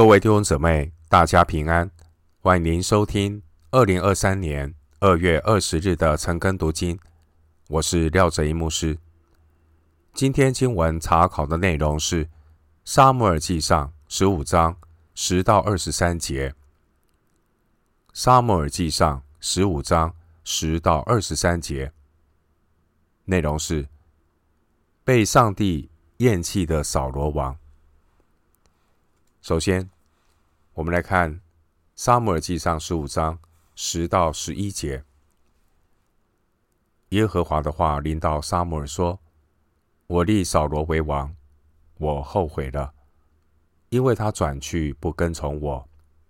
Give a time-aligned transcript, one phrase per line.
[0.00, 1.90] 各位弟兄姊妹，大家平安！
[2.40, 6.98] 欢迎您收听二零二三年二月二十日的晨更读经。
[7.68, 8.96] 我是廖哲一牧师。
[10.14, 12.24] 今天经文查考的内容是
[12.82, 14.74] 《撒母耳记上》十五章
[15.14, 16.48] 十到二十三节。
[18.14, 20.14] 《撒母耳记上》十五章
[20.44, 21.92] 十到二十三节
[23.26, 23.86] 内容是
[25.04, 27.54] 被上帝厌弃的扫罗王。
[29.42, 29.88] 首先，
[30.74, 31.36] 我们来看
[31.96, 33.38] 《撒母耳记上》十五章
[33.74, 35.02] 十到十一节。
[37.08, 39.18] 耶和华的话临到撒母耳说
[40.06, 41.34] ：“我立扫罗为王，
[41.96, 42.92] 我后悔了，
[43.88, 45.88] 因为他转去不跟从我，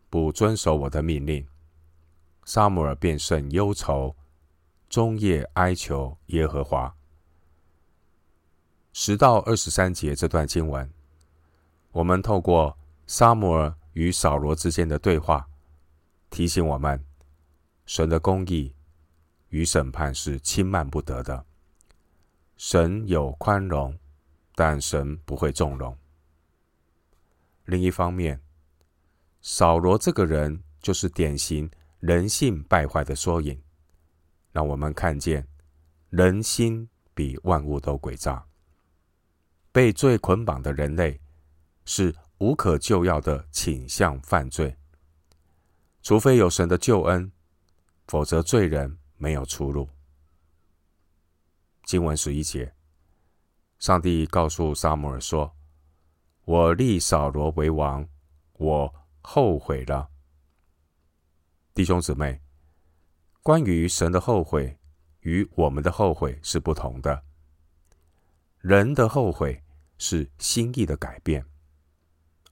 [0.08, 1.44] 不遵守我的命令。”
[2.46, 4.14] 撒母耳便甚忧愁，
[4.88, 6.94] 终夜哀求耶和华。
[8.92, 10.88] 十到二十三节这段经文，
[11.90, 12.76] 我们透过。
[13.12, 15.48] 撒母耳与扫罗之间的对话，
[16.30, 17.04] 提醒我们，
[17.84, 18.72] 神的公义
[19.48, 21.44] 与审判是轻慢不得的。
[22.56, 23.98] 神有宽容，
[24.54, 25.98] 但神不会纵容。
[27.64, 28.40] 另一方面，
[29.40, 33.60] 扫罗这个人就是典型人性败坏的缩影，
[34.52, 35.44] 让我们看见
[36.10, 38.46] 人心比万物都诡诈。
[39.72, 41.20] 被罪捆绑的人类
[41.84, 42.14] 是。
[42.40, 44.74] 无可救药的倾向犯罪，
[46.02, 47.30] 除非有神的救恩，
[48.06, 49.86] 否则罪人没有出路。
[51.84, 52.74] 经文十一节，
[53.78, 55.54] 上帝告诉撒母耳说
[56.46, 58.08] ：“我立扫罗为王，
[58.54, 60.08] 我后悔了。”
[61.74, 62.40] 弟兄姊妹，
[63.42, 64.78] 关于神的后悔
[65.20, 67.22] 与我们的后悔是不同的。
[68.60, 69.62] 人的后悔
[69.98, 71.44] 是心意的改变。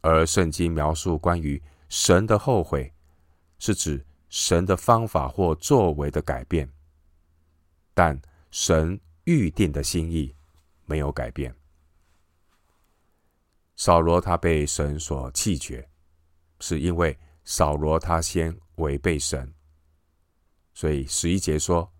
[0.01, 2.93] 而圣经描述关于神的后悔，
[3.59, 6.71] 是指神的方法或作为的改变，
[7.95, 10.35] 但神预定的心意
[10.85, 11.55] 没有改变。
[13.77, 15.89] 扫罗他被神所弃绝，
[16.61, 19.53] 是因为扫罗他先违背神，
[20.75, 21.91] 所以十一节说，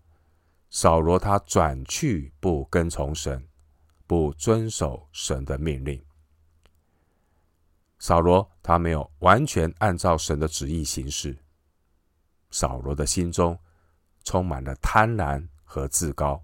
[0.69, 3.47] 扫罗他转去不跟从神，
[4.05, 6.03] 不遵守神的命令。
[7.99, 11.37] 扫罗他没有完全按照神的旨意行事。
[12.49, 13.59] 扫罗的心中
[14.23, 16.43] 充满了贪婪和自高。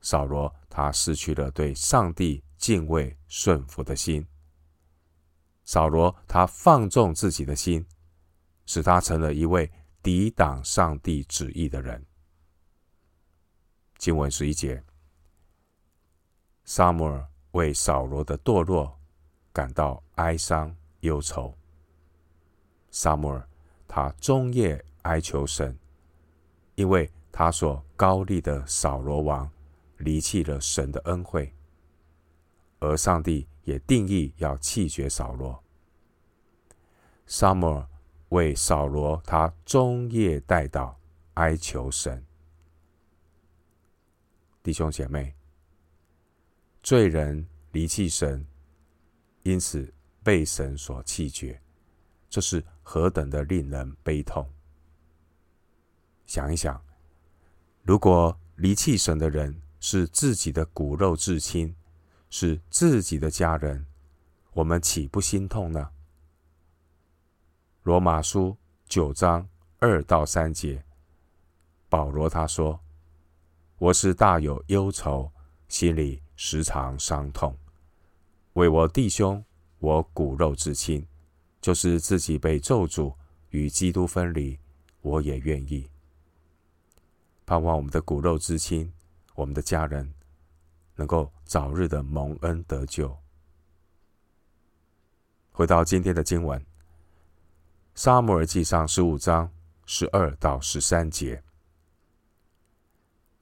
[0.00, 4.26] 扫罗他失去了对上帝敬畏顺服的心。
[5.64, 7.86] 扫罗他放纵自己的心，
[8.66, 9.70] 使他成了一位
[10.02, 12.04] 抵挡上帝旨意的人。
[13.96, 14.84] 经文十一节，
[16.64, 19.01] 撒母耳为扫罗的堕落。
[19.52, 21.54] 感到哀伤忧愁。
[22.90, 23.48] 撒母耳
[23.86, 25.78] 他终夜哀求神，
[26.74, 29.50] 因为他所高立的扫罗王
[29.98, 31.54] 离弃了神的恩惠，
[32.80, 35.62] 而上帝也定义要弃绝扫罗。
[37.26, 37.88] 撒母耳
[38.30, 40.94] 为扫罗他终夜代祷
[41.34, 42.24] 哀求神。
[44.62, 45.34] 弟兄姐妹，
[46.82, 48.46] 罪人离弃神。
[49.42, 49.92] 因此
[50.22, 51.60] 被神所弃绝，
[52.30, 54.48] 这是何等的令人悲痛！
[56.26, 56.82] 想一想，
[57.82, 61.74] 如果离弃神的人是自己的骨肉至亲，
[62.30, 63.84] 是自己的家人，
[64.52, 65.90] 我们岂不心痛呢？
[67.82, 69.48] 罗马书九章
[69.78, 70.84] 二到三节，
[71.88, 72.78] 保罗他说
[73.78, 75.32] ：“我是大有忧愁，
[75.66, 77.58] 心里时常伤痛。”
[78.54, 79.42] 为我弟兄，
[79.78, 81.06] 我骨肉至亲，
[81.60, 83.14] 就是自己被咒诅
[83.48, 84.58] 与基督分离，
[85.00, 85.88] 我也愿意。
[87.46, 88.92] 盼望我们的骨肉至亲，
[89.34, 90.12] 我们的家人，
[90.96, 93.16] 能够早日的蒙恩得救。
[95.50, 96.60] 回到今天的经文，
[97.94, 99.50] 《撒母耳记上》十五章
[99.86, 101.42] 十二到十三节。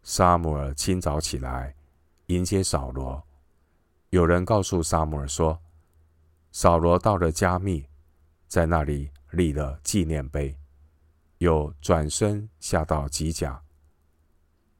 [0.03, 1.75] 撒母耳清早起来，
[2.27, 3.23] 迎接扫罗。
[4.11, 5.61] 有人告诉撒母耳说，
[6.51, 7.87] 扫罗到了迦密，
[8.49, 10.59] 在那里立了纪念碑，
[11.39, 13.62] 又转身下到吉甲。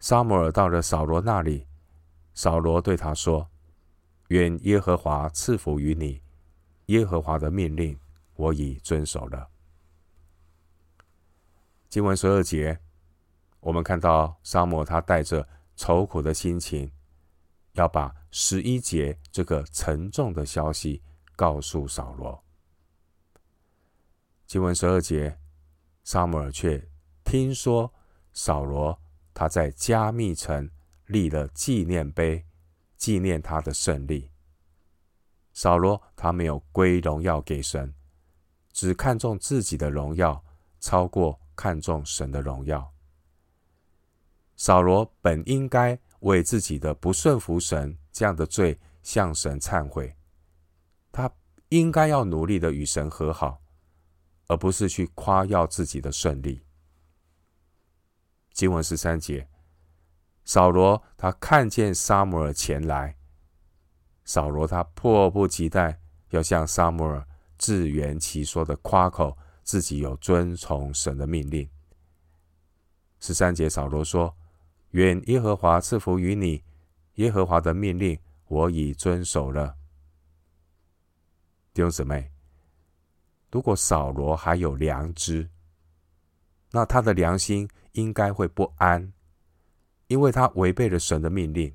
[0.01, 1.69] 撒母耳到了扫罗那里，
[2.35, 3.49] 扫罗对他说
[4.29, 6.21] ：“愿耶和华赐福于你，
[6.87, 7.97] 耶和华的命令
[8.35, 9.49] 我已遵守了。”
[11.89, 12.81] 经文十二节，
[13.61, 16.91] 我们看到撒母他带着愁苦的心情。
[17.73, 21.03] 要把十一节这个沉重的消息
[21.37, 22.43] 告诉扫罗。
[24.47, 25.39] 经文十二节，
[26.03, 26.89] 撒母耳却
[27.25, 27.93] 听说
[28.33, 29.01] 扫罗
[29.33, 30.69] 他在加密城
[31.07, 32.45] 立了纪念碑，
[32.97, 34.31] 纪念他的胜利。
[35.53, 37.95] 扫罗他没有归荣耀给神，
[38.73, 40.45] 只看重自己的荣耀，
[40.81, 42.93] 超过看重神的荣耀。
[44.57, 50.17] 扫罗本应该为自己的不顺服神这样的罪向神忏悔，
[51.13, 51.31] 他
[51.69, 53.61] 应该要努力的与神和好。
[54.51, 56.67] 而不是去夸耀自己的胜利。
[58.53, 59.49] 经文十三节，
[60.45, 63.17] 扫罗他看见撒母耳前来，
[64.25, 66.01] 扫罗他迫不及待
[66.31, 67.25] 要向撒母耳
[67.59, 71.71] 自圆其说的夸口自己有遵从神的命令。
[73.21, 74.37] 十三节，扫罗说
[74.91, 76.63] ：“愿耶和华赐福于你，
[77.15, 79.77] 耶和华的命令我已遵守了。”
[81.75, 82.31] 弟兄姊妹。
[83.53, 85.51] 如果扫罗还有良知，
[86.71, 89.13] 那他的良心应该会不安，
[90.07, 91.75] 因为他违背了神的命令。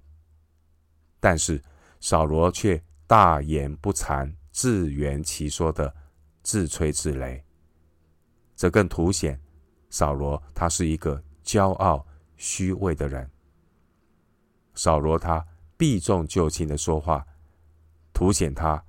[1.19, 1.61] 但是
[1.99, 5.93] 扫罗却大言不惭、自圆其说的
[6.43, 7.43] 自吹自擂，
[8.55, 9.37] 这更凸显
[9.89, 12.07] 扫罗他是一个骄傲
[12.37, 13.29] 虚伪的人。
[14.73, 15.45] 扫罗他
[15.77, 17.25] 避重就轻的说话，
[18.13, 18.83] 凸显他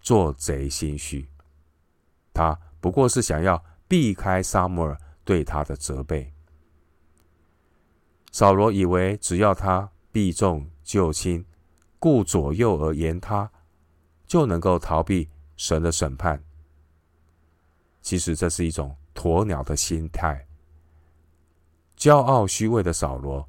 [0.00, 1.28] 做贼心虚。
[2.32, 6.32] 他不过是想要避开撒母耳对他的责备。
[8.32, 11.44] 扫罗以为只要他避重就轻、
[11.98, 13.50] 顾左右而言他，
[14.26, 16.42] 就能够逃避神的审判。
[18.00, 20.46] 其实这是一种鸵鸟的心态。
[22.02, 23.48] 骄傲虚伪的扫罗，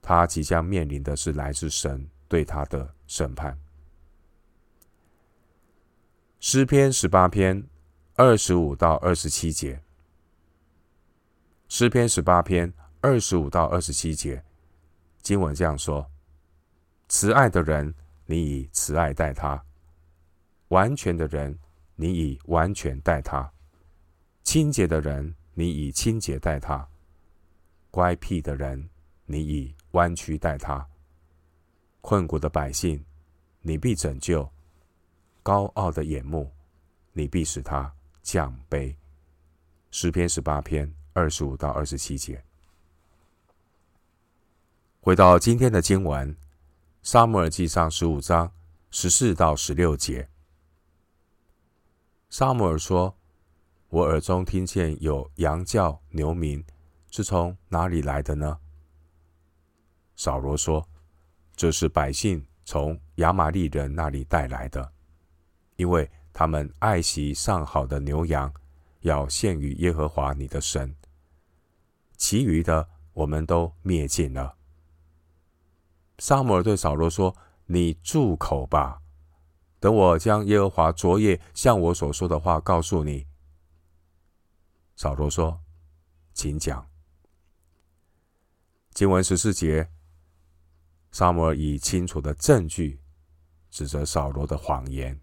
[0.00, 3.60] 他即将面临的是来自神对他的审判。
[6.40, 7.62] 诗篇十八篇
[8.14, 9.82] 二十五到二十七节。
[11.68, 12.72] 诗篇十八篇
[13.02, 14.42] 二十五到二十七节，
[15.20, 16.10] 经文这样说：
[17.10, 19.62] 慈爱的人，你以慈爱待他；
[20.68, 21.58] 完全的人，
[21.94, 23.52] 你以完全待他；
[24.42, 26.88] 清洁的人，你以清洁待他；
[27.90, 28.88] 乖僻的人，
[29.26, 30.86] 你以弯曲待他；
[32.00, 33.04] 困苦的百姓，
[33.62, 34.48] 你必拯救。
[35.42, 36.52] 高傲的眼目，
[37.12, 37.92] 你必使他
[38.22, 38.94] 降卑。
[39.90, 42.44] 诗篇十八篇二十五到二十七节。
[45.00, 46.36] 回到今天的经文，
[47.02, 48.52] 撒母耳记上十五章
[48.90, 50.28] 十四到十六节。
[52.28, 53.16] 撒母耳说
[53.88, 56.62] ：“我耳中听见有羊叫牛鸣，
[57.10, 58.58] 是从哪里来的呢？”
[60.16, 60.88] 扫罗说
[61.54, 64.92] ：“这是百姓从亚玛力人那里带来的。”
[65.76, 68.52] 因为他们爱惜上好的牛羊，
[69.02, 70.92] 要献与耶和华你的神。
[72.16, 74.56] 其余的我们都灭尽了。
[76.18, 79.00] 撒母耳对扫罗说：“你住口吧，
[79.78, 83.24] 等我将耶和华昨夜向我所说的话告诉你。”
[84.96, 85.60] 扫罗说
[86.34, 86.84] ：“请讲。”
[88.98, 89.88] 经文十四节，
[91.12, 93.00] 撒母耳以清楚的证据
[93.70, 95.20] 指责扫罗的谎言。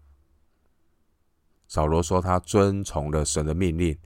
[1.68, 3.98] 扫罗说：“他遵从了神的命令。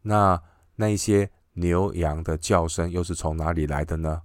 [0.00, 0.42] 那
[0.76, 4.22] 那些牛羊的叫声又是从哪里来的呢？”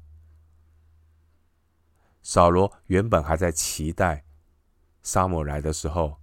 [2.24, 4.24] 扫罗原本还在期待
[5.02, 6.16] 撒母来的时候，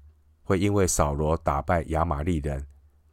[0.43, 2.67] 会因为扫罗打败亚玛力人，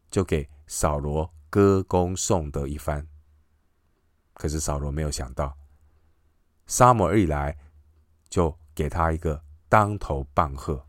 [0.09, 3.05] 就给扫罗歌功颂德一番。
[4.39, 5.53] 可是扫罗没有想到，
[6.65, 7.57] 撒母耳一来，
[8.29, 10.87] 就给他一个当头棒喝。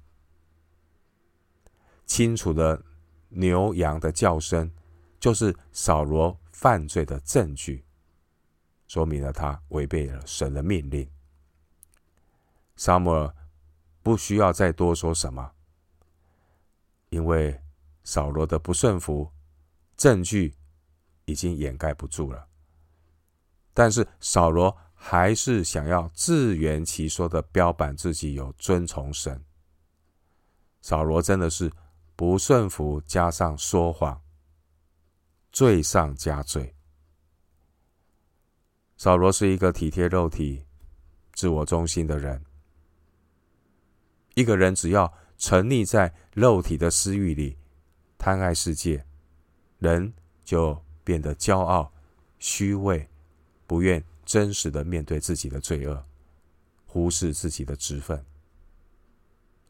[2.06, 2.80] 清楚的
[3.28, 4.70] 牛羊的叫声，
[5.18, 7.84] 就是扫罗犯罪的证据，
[8.86, 11.10] 说明了他违背了神的命令。
[12.76, 13.34] 撒母耳
[14.00, 15.50] 不需要再多说什么，
[17.08, 17.60] 因为
[18.04, 19.32] 扫罗的不顺服，
[19.96, 20.54] 证据
[21.24, 22.46] 已经掩盖不住了。
[23.80, 29.42] 但是扫罗还是想要自圆其说的标榜自己有遵从神。
[30.82, 31.72] 扫罗真的是。
[32.14, 34.20] 不顺服加上说谎，
[35.50, 36.74] 罪上加罪。
[38.98, 40.66] 扫罗是一个体贴肉体、
[41.32, 42.44] 自我中心的人。
[44.34, 47.56] 一个人只要沉溺在肉体的私欲里，
[48.18, 49.06] 贪爱世界，
[49.78, 50.12] 人
[50.44, 51.90] 就变得骄傲、
[52.38, 53.08] 虚伪，
[53.70, 56.04] 不愿真实的面对自己的罪恶，
[56.86, 58.20] 忽视自己的职分。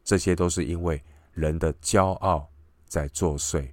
[0.02, 0.98] 这些都是因为。
[1.32, 2.50] 人的骄傲
[2.86, 3.70] 在作祟，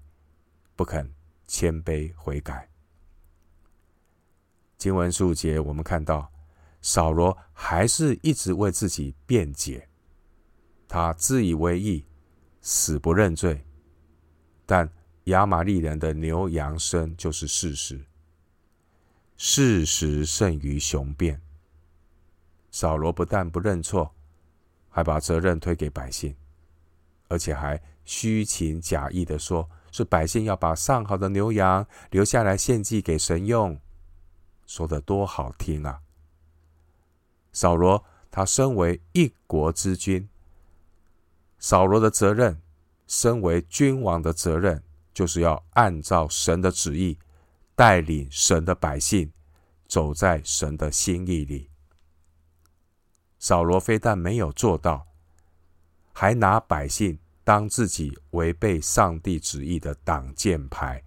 [0.76, 1.10] 不肯
[1.48, 2.70] 谦卑悔改。
[4.78, 6.32] 经文数节，我们看到
[6.82, 9.90] 扫罗还是一直为自己辩解，
[10.88, 12.06] 他自以为义，
[12.62, 13.66] 死不认罪。
[14.66, 14.88] 但
[15.26, 18.06] 亚玛力人的牛羊生就是事实，
[19.38, 21.42] 事实胜于雄辩。
[22.72, 24.14] 扫罗不但不认错，
[24.90, 26.36] 还把责任推给百姓，
[27.30, 33.80] 而且还虚情假意的说是百姓要把上好的牛羊留下来献祭给神用，
[34.66, 36.02] 说的多好听啊！
[37.54, 40.28] 扫罗他身为一国之君，
[41.58, 42.62] 扫罗的责任。
[43.10, 47.18] 身为君王的责任，就是要按照神的旨意，
[47.78, 49.32] 带领神的百姓
[49.88, 51.70] 走在神的心意里。
[53.38, 55.06] 扫罗非但没有做到，
[56.12, 61.04] 还拿百姓当自己违背上帝旨意的挡箭牌。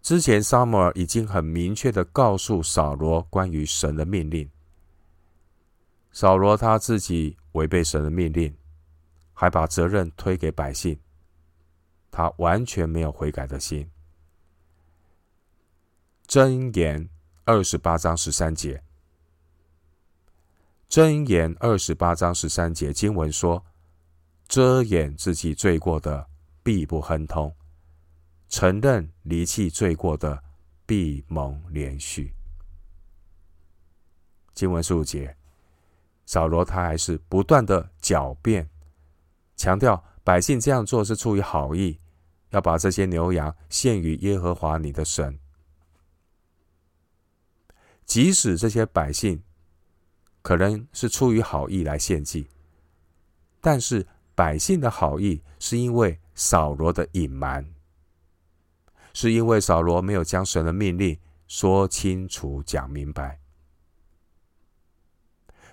[0.00, 4.48] 之前撒母耳已经很明确的告诉扫罗关于神的命令，
[6.12, 8.56] 扫罗他自己违背神的命令。
[9.36, 10.96] 还把责任推给百姓，
[12.14, 13.90] 他完全没有悔改的心。
[16.28, 17.08] 箴言
[17.44, 18.80] 二十八章十三节，
[20.88, 23.64] 箴言二十八章十三节经文说
[24.46, 26.28] ：“遮掩自己罪过的，
[26.62, 27.50] 必不亨通；
[28.48, 30.40] 承认离弃罪过的，
[30.86, 32.30] 必蒙怜恤。”
[34.54, 35.36] 经文数节，
[36.26, 38.70] 扫罗他还是不断的狡辩。
[39.56, 42.00] 强调百姓这样做是出于好意，
[42.54, 45.36] 要把这些牛羊献于耶和华你的神。
[48.06, 49.42] 即使这些百姓
[50.40, 52.46] 可能是出于好意来献祭，
[53.60, 54.06] 但是
[54.36, 57.74] 百姓的好意是因为扫罗的隐瞒，
[59.12, 61.18] 是因为扫罗没有将神的命令
[61.48, 63.40] 说清楚、讲明白，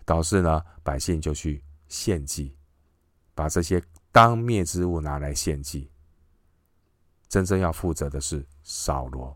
[0.04, 2.56] 导致呢百姓就去献祭。
[3.36, 5.91] 把这些当灭之物拿来献祭，
[7.32, 9.34] 真正要负责的是扫罗。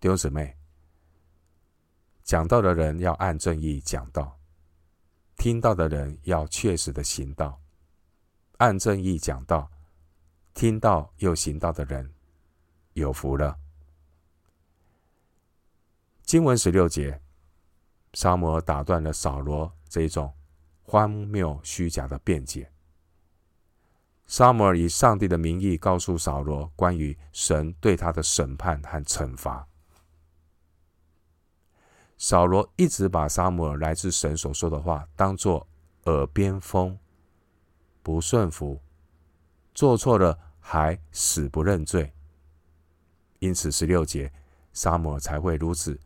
[0.00, 0.56] 弟兄姊妹，
[2.22, 4.40] 讲道的人要按正义讲道，
[5.36, 7.60] 听到的人要确实的行道。
[8.56, 9.70] 按正义讲道，
[10.54, 12.10] 听到又行道的人
[12.94, 13.54] 有福了。
[16.22, 17.20] 经文十六节，
[18.14, 20.34] 撒母耳打断了扫罗这种。
[20.82, 22.72] 荒谬虚假的辩解。
[24.30, 29.66] 撒母耳以上帝的名义告诉扫罗关于神对他的审判和惩罚。
[32.16, 35.66] 扫罗一直把撒母耳来自神所说的话当作
[36.04, 36.96] 耳边风，
[38.04, 38.80] 不顺服，
[39.74, 42.12] 做错了还死不认罪。
[43.40, 44.32] 因此十六节，
[44.72, 45.98] 撒母耳才会如此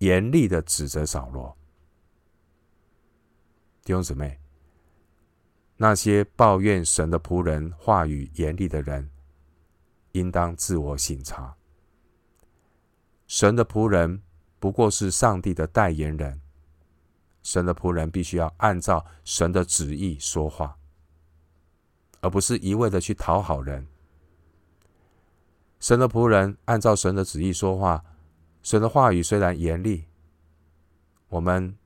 [0.00, 1.56] 严厉的指责扫罗。
[3.82, 4.38] 弟兄姊妹，
[5.82, 9.10] 那些抱怨神的仆人话语严厉的人，
[10.12, 11.56] 应当自我省察。
[13.26, 14.22] 神的仆人
[14.60, 16.40] 不过是上帝的代言人，
[17.42, 20.78] 神的仆人必须要按照神的旨意说话，
[22.20, 23.88] 而不是一味的去讨好人。
[25.80, 28.04] 神的仆人按照神的旨意说话，
[28.62, 30.04] 神的话语虽然严厉，
[31.30, 31.76] 我们。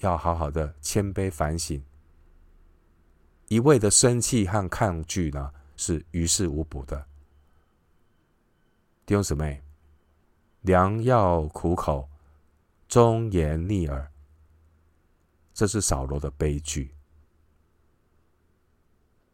[0.00, 1.82] 要好好的谦卑反省，
[3.48, 7.06] 一味的生气和抗拒呢，是于事无补的。
[9.04, 9.62] 弟兄姊妹，
[10.62, 12.08] 良药苦口，
[12.88, 14.10] 忠言逆耳，
[15.54, 16.92] 这是扫罗的悲剧。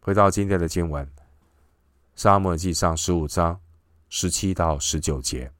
[0.01, 1.07] 回到今天的经文，
[2.15, 3.59] 《撒母耳记上》十五章
[4.11, 5.51] 十七到十九节，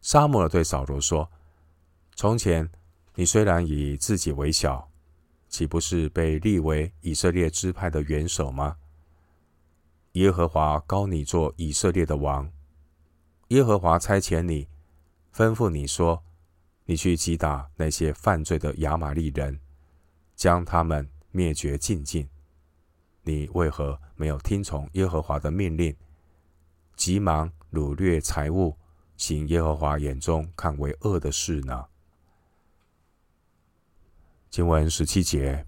[0.00, 1.30] 撒母耳对扫罗说。
[2.14, 2.70] 从前，
[3.14, 4.88] 你虽然以自己为小，
[5.52, 8.78] 岂不是被立为以色列支派的元首吗？
[10.12, 12.50] 耶和华膏你做以色列的王。
[13.48, 14.66] 耶和华差遣你，
[15.30, 16.24] 吩咐你说：
[16.86, 19.60] 你去击打那些犯罪的亚玛力人，
[20.34, 22.26] 将他们灭绝净尽。
[23.24, 25.94] 你为何没有听从耶和华的命令，
[26.96, 28.74] 急忙掳掠财物，
[29.18, 31.84] 行耶和华眼中看为恶的事呢？
[34.52, 35.66] 经文十七节，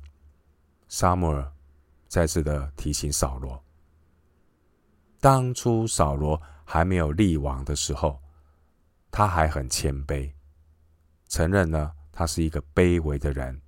[0.88, 1.50] 撒母耳
[2.07, 3.64] 再次的提醒扫罗：
[5.21, 8.21] 当初扫罗还没有立王的时候，
[9.11, 10.31] 他还很谦卑，
[11.29, 13.59] 承认呢他是一个卑微的人。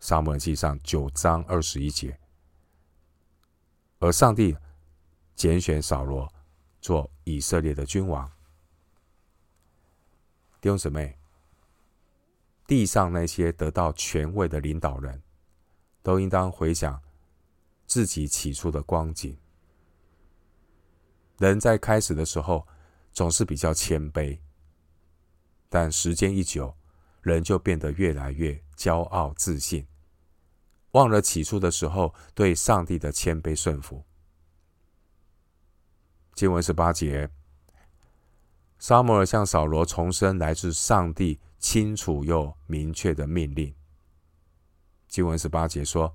[0.00, 2.18] 撒母耳记上九章二十一节，
[4.00, 4.56] 而上帝
[5.36, 6.28] 拣选扫罗
[6.80, 8.28] 做以色列的君王。
[10.60, 11.16] 弟兄姊妹，
[12.70, 15.20] 地上那些得到权位的领导人，
[16.04, 17.02] 都应当回想
[17.84, 19.36] 自己起初的光景。
[21.38, 22.68] 人在开始的时候
[23.12, 24.38] 总是比较谦卑，
[25.68, 26.72] 但时间一久，
[27.22, 29.84] 人就变得越来越骄傲自信，
[30.92, 34.04] 忘了起初的时候对上帝的谦卑顺服。
[36.34, 37.28] 经文十八节，
[38.78, 43.72] 撒母耳向扫罗重申来自上帝清楚又明确的命令。
[45.06, 46.12] 经文十八节说：“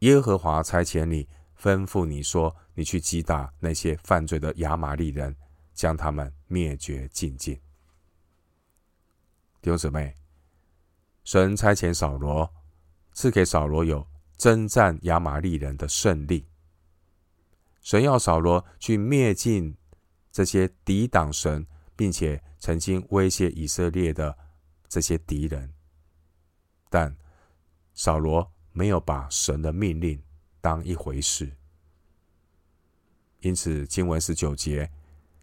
[0.00, 1.28] 耶和华差遣你，
[1.60, 5.36] 吩咐你说，你去击打那些犯罪的亚玛力人，
[5.74, 7.54] 将他们灭绝净尽。”
[9.60, 10.14] 弟兄姊妹，
[11.24, 12.52] 神差遣扫罗，
[13.12, 14.06] 赐给扫罗有
[14.36, 16.46] 征战亚玛力人的胜利。
[17.80, 19.76] 神要扫罗去灭尽
[20.32, 21.66] 这些抵挡神，
[21.96, 24.36] 并且曾经威胁以色列的
[24.94, 25.72] 这些敌人，
[26.88, 27.16] 但
[27.94, 30.22] 扫罗没有把神的命令
[30.60, 31.50] 当一回事。
[33.40, 34.88] 因此，经文十九节，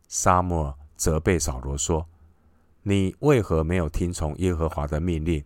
[0.08, 2.08] 撒母耳责备扫罗说。
[2.84, 5.44] 你为何没有听从耶和华的命令，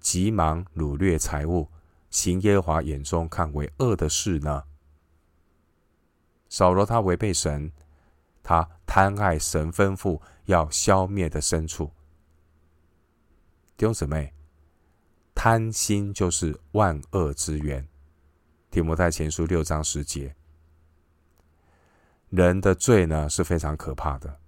[0.00, 1.68] 急忙掳掠财物，
[2.08, 4.64] 行耶和华眼中看为恶的事呢？
[6.48, 7.70] 扫罗他违背神，
[8.42, 11.92] 他贪爱神吩咐要消灭的牲畜。
[13.76, 14.32] 弟兄姊妹，
[15.34, 17.86] 贪心就是万恶之源。
[18.70, 20.34] 提摩太前书六章十节，
[22.30, 24.40] 人的罪呢是非常可怕的。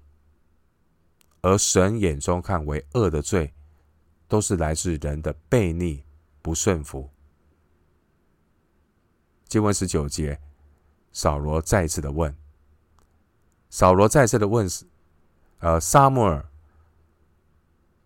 [1.42, 3.52] 而神眼中看为恶的罪，
[4.26, 6.02] 都是来自人的悖逆、
[6.40, 7.10] 不顺服。
[9.46, 10.40] 经文十九节，
[11.12, 12.34] 扫罗再次的问，
[13.68, 14.66] 扫罗再次的问，
[15.58, 16.50] 呃，撒母耳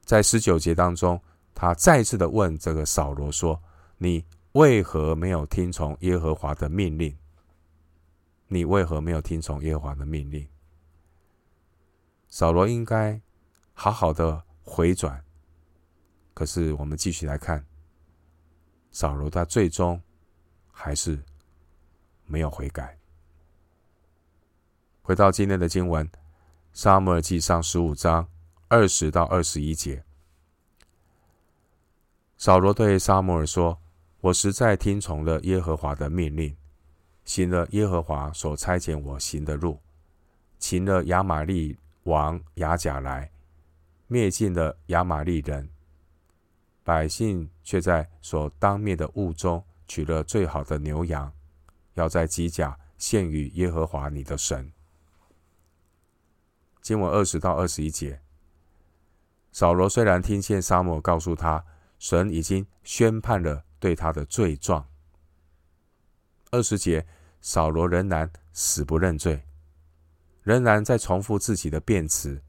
[0.04, 1.20] 在十九节当中，
[1.54, 3.62] 他再次的问这个扫罗说
[3.98, 7.16] ：“你为何没有听从耶和华的命令？
[8.48, 10.46] 你为何没有听从耶和华的命令？”
[12.28, 13.20] 扫罗应该
[13.72, 15.22] 好好的回转，
[16.34, 17.64] 可是我们继续来看，
[18.90, 20.00] 扫罗他最终
[20.70, 21.22] 还是
[22.26, 22.98] 没有悔改。
[25.02, 26.06] 回到今天的经文，
[26.72, 28.28] 《撒母耳记上》十五章
[28.72, 30.02] 二十到二十一节，
[32.38, 33.78] 扫罗对撒母耳说
[34.22, 36.56] ：“我实在听从了耶和华的命令，
[37.26, 39.78] 行了耶和华所差遣我行的路，
[40.58, 43.30] 擒了亚玛力。”王亚甲来
[44.06, 45.68] 灭尽了亚玛力人，
[46.82, 51.30] 百姓却在所当灭的物中取了最好的牛羊，
[51.92, 54.72] 要在吉甲献与耶和华你的神。
[56.80, 58.21] 经文二十到二十一节，
[59.52, 61.64] 扫罗虽然听见撒母耳告诉他，
[61.98, 64.88] 神已经宣判了对他的罪状。
[66.50, 67.06] 二十节，
[67.40, 69.42] 扫罗仍然死不认罪。
[70.42, 72.42] 仍然在重复自己的辩词，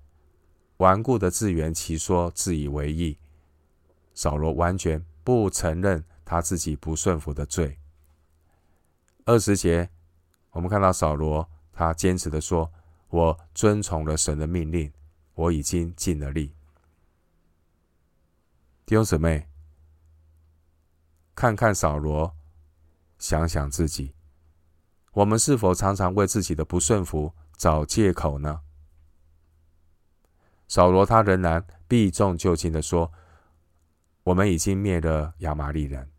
[0.77, 3.19] 顽固的自圆其说，自以为义。
[4.15, 7.77] 扫罗完全不承认他自己不顺服的罪。
[9.25, 9.89] 二十节，
[10.51, 12.71] 我们看到扫罗他坚持的说
[13.09, 14.91] ：“我遵从了神的命令，
[15.35, 16.53] 我已经尽了力。”
[18.85, 19.47] 弟兄姊妹，
[21.33, 22.35] 看看扫罗，
[23.17, 24.13] 想想自己，
[25.13, 28.59] 我们是否常常为自己的不顺服找借口呢？
[30.67, 33.09] 扫罗他仍然避重就轻的说
[34.23, 36.11] ：“我们已经灭了亚玛力人。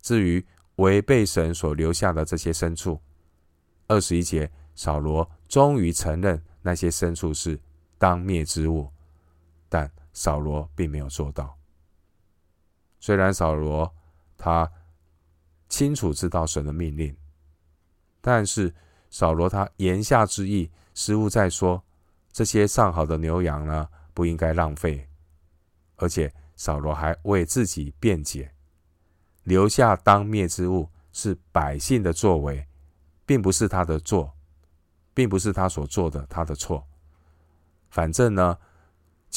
[0.00, 0.44] 至于
[0.76, 3.00] 违背神所留下的这些牲畜，
[3.86, 7.60] 二十一节，扫罗终于承认那些牲畜是
[7.98, 8.90] 当灭之物，
[9.68, 11.58] 但扫罗并没有做到。
[12.98, 13.94] 虽然扫罗
[14.38, 14.72] 他
[15.68, 17.14] 清楚知道神的命令，
[18.20, 18.74] 但是。”
[19.08, 21.82] 扫罗他言下之意，似乎在说，
[22.32, 25.08] 这些上好的牛羊呢，不应该浪费。
[25.94, 28.52] 而且扫罗还为自己辩解，
[29.44, 32.66] 留下当灭之物是百姓的作为，
[33.24, 34.36] 并不是他的错，
[35.14, 36.86] 并不是他所做的他的错。
[37.88, 38.58] 反正呢，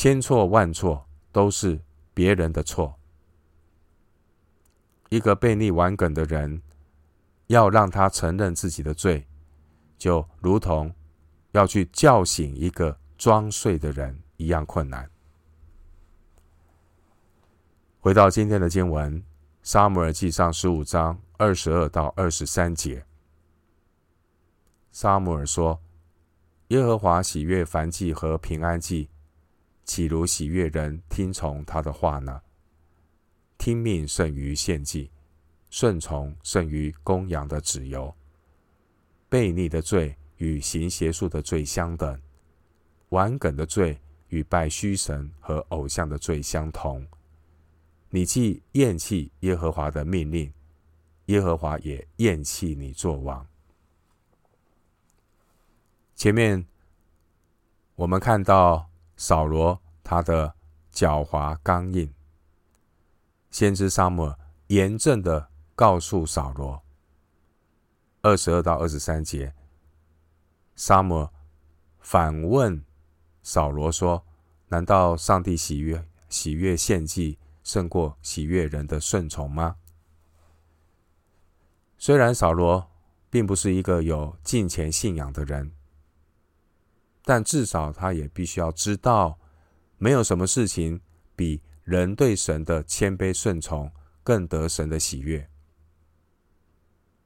[0.02, 1.78] 千错万错都是
[2.14, 2.98] 别人的错。
[5.10, 6.62] 一个悖逆顽梗的人，
[7.48, 9.28] 要让他承认自己的罪。
[9.98, 10.96] 就如同
[11.52, 15.12] 要去叫醒一个装睡的人一样困难。
[18.00, 19.22] 回到今天的经文，
[19.64, 23.06] 《撒母耳记上》十五章二十二到二十三节，
[24.94, 25.82] 撒母耳说
[26.70, 29.10] ：“耶和华喜悦燔祭和平安祭，
[29.90, 32.44] 岂如喜悦人听从他的话呢？
[33.58, 35.10] 听命胜于献祭，
[35.72, 38.16] 顺从胜于公羊的脂油。
[39.32, 42.22] 悖逆的罪与行邪术的罪相等，
[43.10, 47.04] 顽梗的罪与拜虚神和偶像的罪相同。
[48.12, 50.54] 你既厌弃耶和华的命令，
[51.26, 53.44] 耶和华也厌弃你作王。”
[56.16, 56.64] 前面
[57.96, 58.89] 我们看到
[59.20, 60.56] 扫罗他的
[60.94, 62.14] 狡猾刚硬，
[63.52, 64.34] 先知撒母
[64.68, 66.82] 严正的告诉扫罗，
[68.22, 69.54] 二十二到二十三节，
[70.74, 71.28] 撒母
[72.00, 72.82] 反问
[73.44, 74.26] 扫罗说
[74.70, 79.76] ：“难道上帝喜悦喜悦献祭胜过喜悦人的顺从吗？”
[82.00, 82.90] 虽然扫罗
[83.30, 85.74] 并不是一个有敬虔信仰的人。
[87.30, 89.38] 但至少他也必须要知道，
[90.00, 91.00] 没有什么事情
[91.36, 93.92] 比人对神的谦卑顺从
[94.24, 95.48] 更得神的喜悦。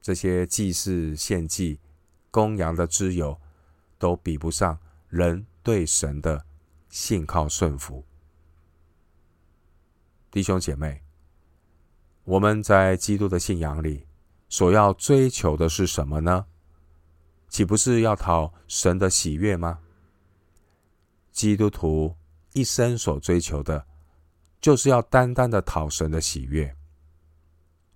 [0.02, 1.80] 这些祭祀献祭、
[2.30, 3.40] 公羊的脂油，
[3.98, 6.44] 都比不上人对神的
[6.90, 8.04] 信靠顺服。
[10.30, 11.02] 弟兄姐妹，
[12.24, 14.06] 我们在基督的信仰里
[14.50, 16.44] 所要追求的是什么呢？
[17.48, 19.78] 岂不是要讨神的喜悦吗？
[21.34, 22.16] 基督徒
[22.52, 23.84] 一生所追求的，
[24.60, 26.72] 就是要单单的讨神的喜悦。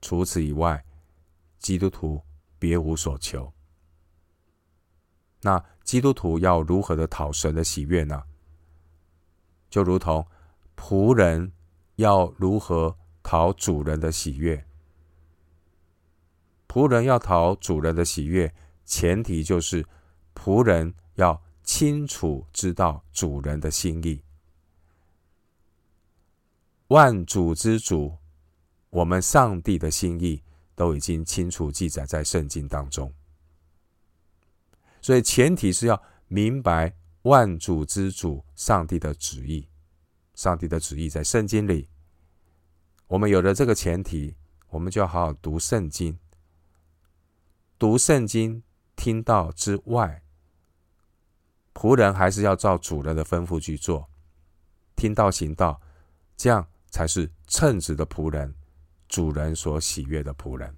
[0.02, 0.84] 除此以外，
[1.60, 2.20] 基督徒
[2.58, 3.52] 别无所求。
[5.42, 8.24] 那基督徒要如何的讨神的喜悦呢？
[9.70, 10.26] 就如同
[10.76, 11.52] 仆人
[11.94, 14.66] 要如何讨主人的喜悦。
[16.66, 18.52] 仆人要讨主人的喜悦，
[18.84, 19.86] 前提就是
[20.34, 21.40] 仆人要。
[21.68, 24.22] 清楚知道主人的心意，
[26.86, 28.16] 万主之主，
[28.88, 30.42] 我们上帝的心意
[30.74, 33.12] 都已经清楚记载在圣经当中。
[35.02, 39.68] 所以前提是要明白万主之主上帝的旨意，
[40.34, 41.90] 上帝的旨意在圣经里。
[43.08, 44.34] 我们有了这个前提，
[44.70, 46.18] 我们就要好好读圣经。
[47.78, 48.62] 读圣经，
[48.96, 50.22] 听到之外。
[51.78, 54.10] 仆人还是要照主人的吩咐去做，
[54.96, 55.80] 听道行道，
[56.36, 58.52] 这样才是称职的仆人，
[59.06, 60.76] 主人所喜悦的仆人。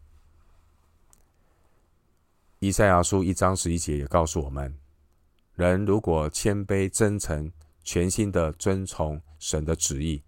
[2.58, 4.78] 以赛亚书一章十一节也告诉我们：
[5.54, 7.50] 人如果谦卑真诚、
[7.82, 10.22] 全心的遵从神的旨意，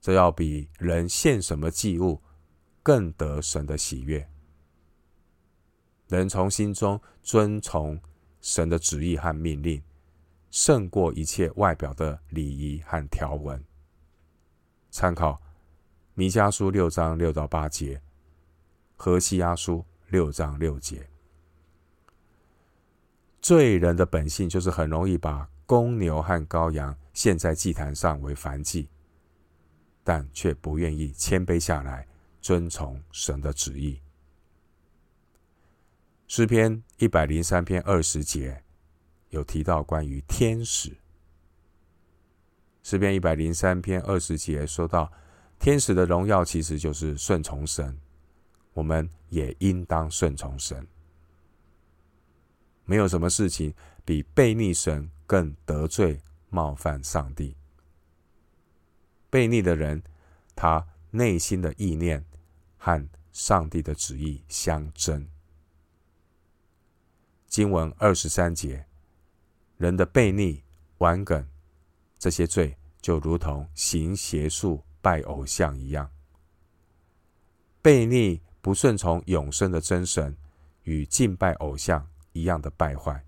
[0.00, 2.18] 这要比人献什么祭物
[2.82, 4.26] 更得神的喜悦。
[6.08, 8.00] 人从心中遵从。
[8.40, 9.82] 神的旨意和命令，
[10.50, 13.62] 胜过一切外表的礼仪和条文。
[14.90, 15.40] 参考
[16.14, 18.00] 弥迦书六章六到八节，
[18.96, 21.08] 何西阿书六章六节。
[23.40, 28.88] 罪人的本性就是很容易把公牛和羔羊献在祭坛上为燔祭，
[30.02, 32.06] 但却不愿意谦卑下来，
[32.40, 34.00] 遵从神的旨意。
[36.32, 38.62] 诗篇一百零三篇二十节
[39.30, 40.96] 有提到关于天使。
[42.84, 45.10] 诗篇一百零三篇二十节说到，
[45.58, 47.98] 天使的荣耀其实就是顺从神，
[48.74, 50.86] 我们也应当顺从神。
[52.84, 57.56] 没有什么事情比悖逆神更得罪冒犯上帝。
[59.32, 60.00] 悖逆的人，
[60.54, 62.24] 他内心的意念
[62.78, 65.26] 和上帝的旨意相争。
[67.50, 68.86] 经文二十三节，
[69.76, 70.62] 人的悖逆、
[70.98, 71.44] 顽梗，
[72.16, 76.08] 这些罪就如同行邪术、拜偶像一样。
[77.82, 80.36] 悖逆不顺从永生的真神，
[80.84, 83.20] 与敬拜偶像一样的败坏。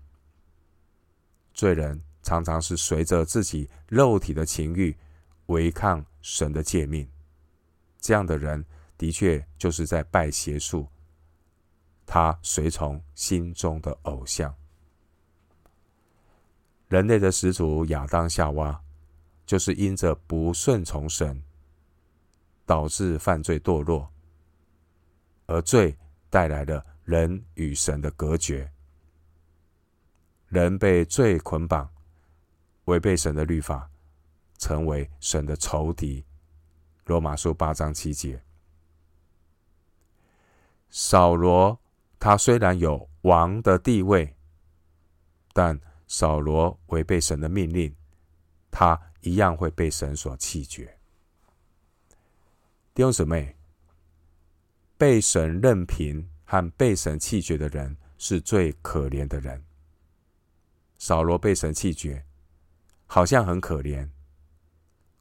[1.53, 4.95] 罪人常常是随着自己肉体的情欲，
[5.47, 7.05] 违抗神的诫命。
[7.99, 8.63] 这样的人
[8.97, 10.87] 的确就是在拜邪术。
[12.13, 14.53] 他随从心中的偶像。
[16.87, 18.79] 人类的始祖亚当夏娃，
[19.47, 21.41] 就是因着不顺从神，
[22.67, 24.07] 导致犯罪堕落，
[25.47, 25.97] 而罪
[26.29, 28.71] 带来了人与神的隔绝。
[30.49, 31.89] 人被罪捆绑，
[32.85, 33.89] 违背神的律法，
[34.59, 36.23] 成为神的仇敌。
[37.05, 38.39] 罗马书八章七节，
[40.91, 41.79] 扫罗。
[42.23, 44.33] 他虽然有王的地位，
[45.51, 47.93] 但扫罗违背神的命令，
[48.71, 50.97] 他一样会被神所弃绝。
[52.93, 53.57] 弟兄姊妹，
[54.97, 59.61] 被神任凭和被神弃绝的人是最可怜的人。
[60.97, 62.23] 扫罗被神弃绝，
[63.05, 64.09] 好像很可怜。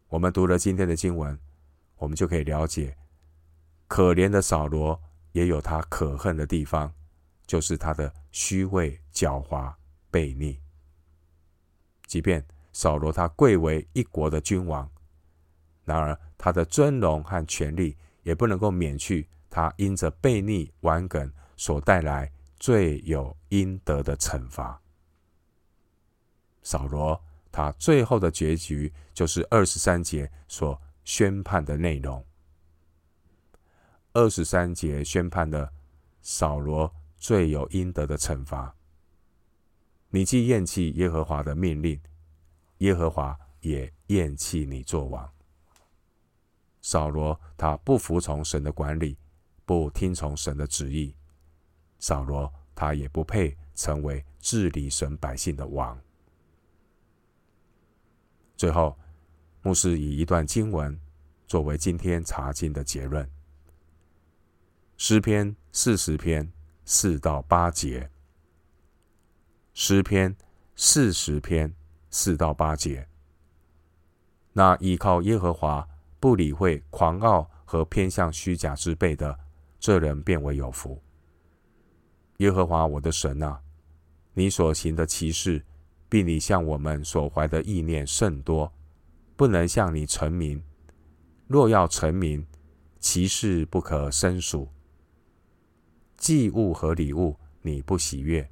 [0.06, 1.36] 我们读了今天的经文，
[1.96, 2.96] 我们就可以了解，
[3.88, 6.92] 可怜的扫罗也有他可恨的地方，
[7.46, 9.74] 就是他的虚伪、狡猾、
[10.10, 10.58] 悖逆。
[12.06, 14.90] 即便扫罗他贵为一国的君王，
[15.84, 24.80] 然而他的尊荣和权力也不能够免去他因着悖逆、顽梗所带来罪有应得的惩罚。
[26.62, 32.24] 扫罗，他最后的结局就是二十三节所宣判的内容。
[34.14, 35.72] 二十三节宣判的
[36.20, 38.74] 扫罗罪有应得的惩罚。
[40.10, 41.98] 你既厌弃耶和华的命令，
[42.78, 45.32] 耶和华也厌弃你作王。
[46.82, 49.16] 扫罗他不服从神的管理，
[49.64, 51.14] 不听从神的旨意。
[51.98, 55.98] 扫罗他也不配成为治理神百姓的王。
[58.56, 58.98] 最后，
[59.62, 61.00] 牧师以一段经文
[61.46, 63.26] 作为今天查经的结论：
[65.04, 66.48] 诗篇四十篇
[66.84, 68.08] 四到八节。
[69.74, 70.36] 诗篇
[70.76, 71.74] 四十篇
[72.08, 73.08] 四到八节。
[74.52, 75.88] 那依靠耶和华、
[76.20, 79.36] 不理会狂傲和偏向虚假之辈的，
[79.80, 81.02] 这人便为有福。
[82.36, 83.60] 耶和华我的神啊，
[84.34, 85.64] 你所行的奇事。
[86.08, 88.72] 并你向我们所怀的意念甚多，
[89.34, 90.62] 不能向你成名。
[91.48, 92.46] 若要成名，
[93.00, 94.68] 其事不可胜数。
[96.22, 98.48] 祭物和礼物你不喜悦，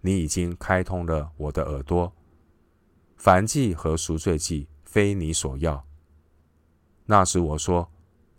[0.00, 2.12] 你已经开通了我的耳朵。
[3.16, 5.86] 燔祭和赎罪祭非你所要。
[7.06, 7.88] 那时我说：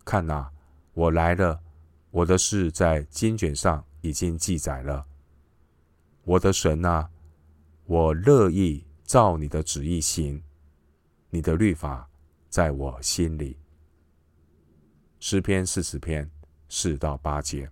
[0.03, 0.51] 看哪，
[0.93, 1.57] 我来了，
[2.11, 5.05] 我的事在经卷上已经记载了。
[6.25, 7.09] 我的神啊！
[7.85, 10.43] 我乐意照你的旨意行，
[11.29, 12.09] 你的律法
[12.49, 13.57] 在我心里。
[15.21, 16.29] 诗篇四十篇
[16.67, 17.71] 四到八节，